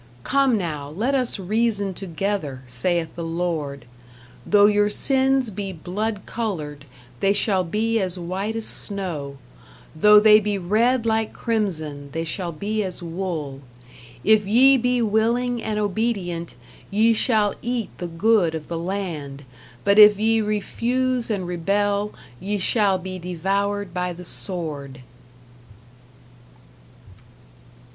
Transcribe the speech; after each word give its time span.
Come 0.23 0.57
now, 0.57 0.89
let 0.89 1.13
us 1.13 1.37
reason 1.37 1.93
together, 1.93 2.63
saith 2.65 3.13
the 3.15 3.23
Lord. 3.23 3.85
Though 4.47 4.65
your 4.65 4.89
sins 4.89 5.51
be 5.51 5.71
blood 5.71 6.25
colored, 6.25 6.85
they 7.19 7.33
shall 7.33 7.63
be 7.63 7.99
as 7.99 8.17
white 8.17 8.55
as 8.55 8.65
snow; 8.65 9.37
though 9.95 10.19
they 10.19 10.39
be 10.39 10.57
red 10.57 11.05
like 11.05 11.33
crimson, 11.33 12.09
they 12.13 12.23
shall 12.23 12.51
be 12.51 12.83
as 12.83 13.03
wool. 13.03 13.59
If 14.23 14.47
ye 14.47 14.75
be 14.75 15.03
willing 15.03 15.61
and 15.61 15.77
obedient, 15.77 16.55
ye 16.89 17.13
shall 17.13 17.53
eat 17.61 17.95
the 17.99 18.07
good 18.07 18.55
of 18.55 18.69
the 18.69 18.79
land. 18.79 19.43
But 19.83 19.99
if 19.99 20.17
ye 20.19 20.41
refuse 20.41 21.29
and 21.29 21.45
rebel, 21.45 22.11
ye 22.39 22.57
shall 22.57 22.97
be 22.97 23.19
devoured 23.19 23.93
by 23.93 24.13
the 24.13 24.25
sword. 24.25 25.01